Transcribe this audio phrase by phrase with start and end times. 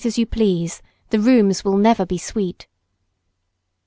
[0.01, 0.81] Ventilate as you please,
[1.11, 2.65] the rooms will never be sweet.